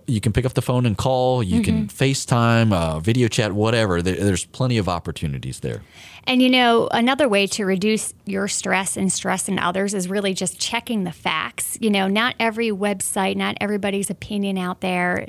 [0.06, 1.42] you can pick up the phone and call.
[1.42, 1.64] You mm-hmm.
[1.64, 4.02] can FaceTime, uh, video chat, whatever.
[4.02, 5.82] There, there's plenty of opportunities there.
[6.26, 10.34] And you know, another way to reduce your stress and stress in others is really
[10.34, 11.78] just checking the facts.
[11.82, 15.28] You know, not every website, not everybody's opinion out there,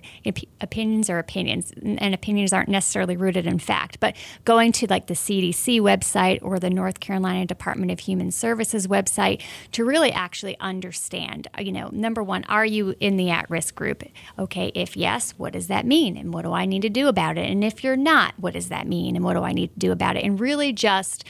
[0.60, 4.00] opinions are opinions, and opinions aren't necessarily rooted in fact.
[4.00, 8.86] But going to like the CDC website or the North Carolina Department of Human Services
[8.86, 13.48] website to really actually understand, uh, you know, number one, are you in the at
[13.50, 14.02] risk group?
[14.38, 16.16] Okay, if yes, what does that mean?
[16.16, 17.50] And what do I need to do about it?
[17.50, 19.16] And if you're not, what does that mean?
[19.16, 20.24] And what do I need to do about it?
[20.24, 21.24] And really just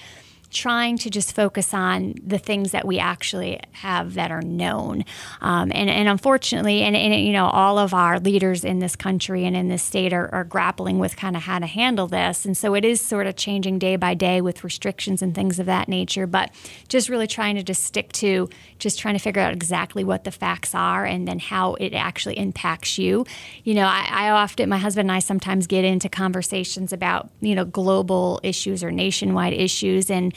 [0.53, 5.05] trying to just focus on the things that we actually have that are known.
[5.41, 9.45] Um, and, and unfortunately, and, and, you know, all of our leaders in this country
[9.45, 12.45] and in this state are, are grappling with kind of how to handle this.
[12.45, 15.67] And so it is sort of changing day by day with restrictions and things of
[15.67, 16.27] that nature.
[16.27, 16.51] But
[16.89, 18.49] just really trying to just stick to
[18.79, 22.39] just trying to figure out exactly what the facts are and then how it actually
[22.39, 23.25] impacts you.
[23.65, 27.55] You know, I, I often, my husband and I sometimes get into conversations about, you
[27.55, 30.11] know, global issues or nationwide issues.
[30.11, 30.35] And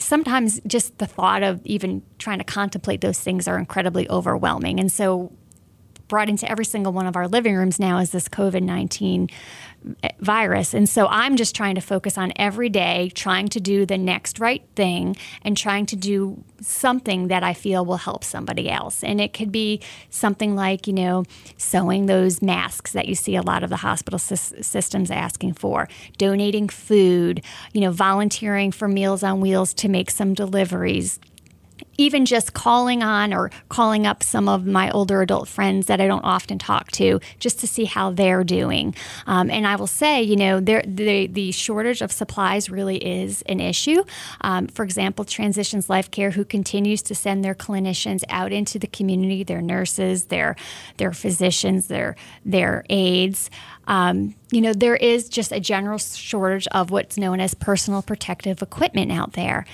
[0.00, 4.80] sometimes just the thought of even trying to contemplate those things are incredibly overwhelming.
[4.80, 5.32] And so,
[6.10, 9.30] brought into every single one of our living rooms now is this COVID 19
[10.18, 10.74] virus.
[10.74, 14.38] And so I'm just trying to focus on every day, trying to do the next
[14.38, 19.02] right thing and trying to do something that I feel will help somebody else.
[19.02, 19.80] And it could be
[20.10, 21.24] something like, you know,
[21.56, 25.88] sewing those masks that you see a lot of the hospital systems asking for,
[26.18, 27.42] donating food,
[27.72, 31.18] you know, volunteering for Meals on Wheels to make some deliveries
[31.96, 36.06] even just calling on or calling up some of my older adult friends that I
[36.06, 38.94] don't often talk to just to see how they're doing.
[39.26, 43.60] Um, and I will say, you know, the, the shortage of supplies really is an
[43.60, 44.02] issue.
[44.40, 48.86] Um, for example, Transitions Life Care, who continues to send their clinicians out into the
[48.86, 50.56] community, their nurses, their
[50.96, 53.50] their physicians, their their aides.
[53.90, 58.62] Um, you know, there is just a general shortage of what's known as personal protective
[58.62, 59.66] equipment out there,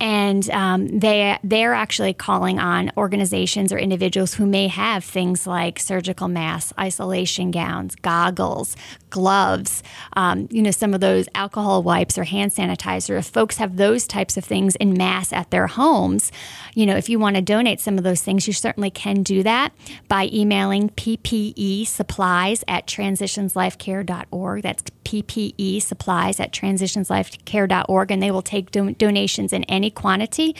[0.00, 5.78] and um, they they're actually calling on organizations or individuals who may have things like
[5.78, 8.76] surgical masks, isolation gowns, goggles,
[9.10, 9.82] gloves,
[10.14, 13.18] um, you know, some of those alcohol wipes or hand sanitizer.
[13.18, 16.32] If folks have those types of things in mass at their homes,
[16.74, 19.42] you know, if you want to donate some of those things, you certainly can do
[19.44, 19.72] that
[20.08, 24.62] by emailing PPE supplies at Transitions transitionslifecare.org.
[24.62, 30.56] That's PPE supplies at transitionslifecare.org, and they will take do- donations in any quantity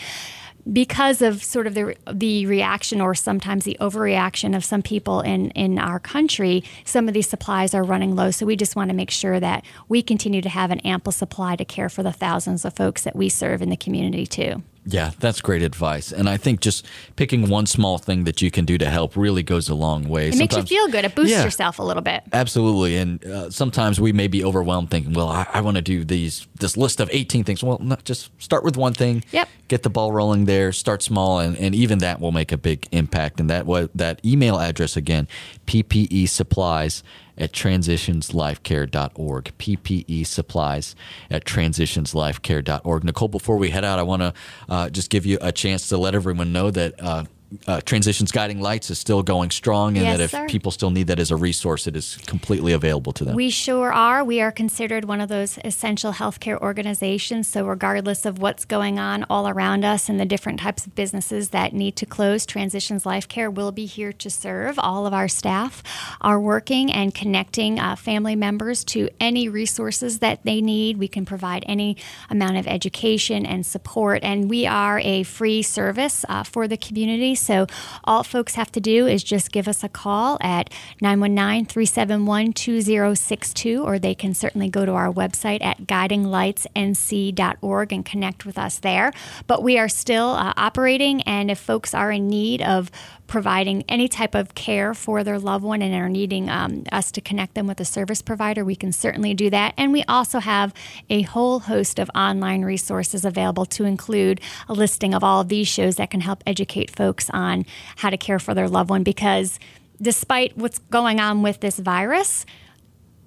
[0.72, 5.50] because of sort of the the reaction or sometimes the overreaction of some people in
[5.50, 8.30] in our country, some of these supplies are running low.
[8.30, 11.57] So we just want to make sure that we continue to have an ample supply
[11.57, 14.62] to care for the thousands of folks that we serve in the community too.
[14.87, 16.12] Yeah, that's great advice.
[16.12, 19.43] And I think just picking one small thing that you can do to help really
[19.43, 20.28] goes a long way.
[20.28, 21.05] It sometimes, makes you feel good.
[21.07, 22.22] It boosts yeah, yourself a little bit.
[22.32, 22.97] Absolutely.
[22.97, 26.47] And uh, sometimes we may be overwhelmed thinking, well, I, I want to do these
[26.61, 27.64] this list of 18 things.
[27.64, 29.24] Well, no, just start with one thing.
[29.32, 29.49] Yep.
[29.68, 30.72] Get the ball rolling there.
[30.72, 33.41] Start small, and, and even that will make a big impact.
[33.41, 35.26] And that that email address again,
[35.66, 37.03] PPE supplies
[37.37, 39.53] at transitionslifecare.org.
[39.59, 40.95] PPE supplies
[41.30, 43.05] at transitionslifecare.org.
[43.05, 44.35] Nicole, before we head out, I want to
[44.68, 47.24] uh, just give you a chance to let everyone know that uh,
[47.66, 50.47] uh, Transitions Guiding Lights is still going strong, and yes, that if sir.
[50.49, 53.34] people still need that as a resource, it is completely available to them.
[53.34, 54.24] We sure are.
[54.24, 57.49] We are considered one of those essential healthcare organizations.
[57.49, 61.51] So, regardless of what's going on all around us and the different types of businesses
[61.51, 64.78] that need to close, Transitions Life Care will be here to serve.
[64.78, 65.82] All of our staff
[66.20, 70.97] are working and connecting uh, family members to any resources that they need.
[70.99, 71.97] We can provide any
[72.30, 77.34] amount of education and support, and we are a free service uh, for the community.
[77.45, 77.66] So
[78.05, 80.70] all folks have to do is just give us a call at
[81.01, 88.47] 919 371 2062, or they can certainly go to our website at guidinglightsnc.org and connect
[88.47, 89.12] with us there.
[89.47, 92.90] But we are still uh, operating, and if folks are in need of
[93.26, 97.20] providing any type of care for their loved one and are needing um, us to
[97.20, 99.74] connect them with a service provider, we can certainly do that.
[99.76, 100.74] And we also have
[101.08, 105.68] a whole host of online resources available to include a listing of all of these
[105.68, 107.64] shows that can help educate folks on
[107.96, 109.58] how to care for their loved one because
[110.00, 112.44] despite what's going on with this virus,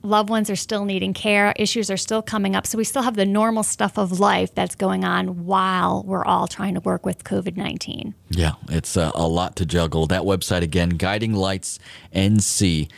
[0.04, 2.66] loved ones are still needing care, issues are still coming up.
[2.68, 6.48] So we still have the normal stuff of life that's going on while we're all
[6.48, 8.14] trying to work with COVID 19.
[8.30, 10.08] Yeah, it's a, a lot to juggle.
[10.08, 12.92] That website again, guidinglightsnc.org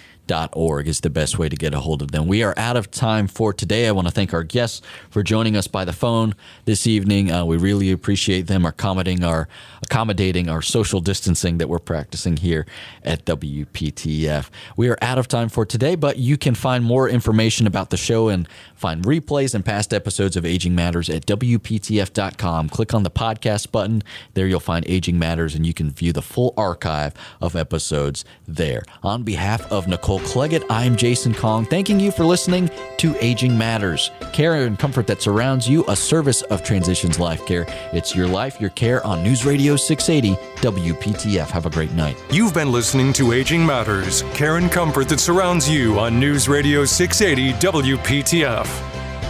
[0.53, 2.27] org is the best way to get a hold of them.
[2.27, 3.87] We are out of time for today.
[3.87, 7.31] I want to thank our guests for joining us by the phone this evening.
[7.31, 9.47] Uh, we really appreciate them accommodating our
[9.81, 12.65] accommodating our social distancing that we're practicing here
[13.03, 14.49] at WPTF.
[14.77, 17.97] We are out of time for today, but you can find more information about the
[17.97, 22.69] show and find replays and past episodes of Aging Matters at WPTF.com.
[22.69, 24.03] Click on the podcast button.
[24.33, 28.83] There you'll find Aging Matters and you can view the full archive of episodes there.
[29.01, 34.11] On behalf of Nicole Claggett, I'm Jason Kong, thanking you for listening to Aging Matters.
[34.33, 37.65] Care and comfort that surrounds you, a service of Transitions Life Care.
[37.93, 41.49] It's your life, your care on News Radio 680 WPTF.
[41.49, 42.17] Have a great night.
[42.31, 46.85] You've been listening to Aging Matters, care and comfort that surrounds you on News Radio
[46.85, 48.67] 680 WPTF.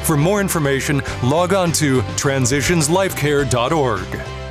[0.05, 4.48] For more information, log on to transitionslifecare.org.